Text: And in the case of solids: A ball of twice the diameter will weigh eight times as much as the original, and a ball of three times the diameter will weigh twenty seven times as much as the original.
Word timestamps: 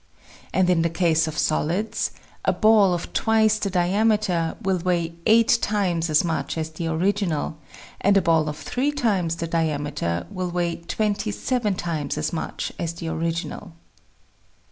And 0.51 0.67
in 0.67 0.81
the 0.81 0.89
case 0.89 1.27
of 1.27 1.37
solids: 1.37 2.09
A 2.43 2.51
ball 2.53 2.95
of 2.95 3.13
twice 3.13 3.59
the 3.59 3.69
diameter 3.69 4.55
will 4.63 4.79
weigh 4.79 5.13
eight 5.27 5.59
times 5.61 6.09
as 6.09 6.23
much 6.23 6.57
as 6.57 6.71
the 6.71 6.87
original, 6.87 7.59
and 8.01 8.17
a 8.17 8.21
ball 8.23 8.49
of 8.49 8.57
three 8.57 8.91
times 8.91 9.35
the 9.35 9.45
diameter 9.45 10.25
will 10.31 10.49
weigh 10.49 10.77
twenty 10.77 11.29
seven 11.29 11.75
times 11.75 12.17
as 12.17 12.33
much 12.33 12.71
as 12.79 12.95
the 12.95 13.09
original. 13.09 13.73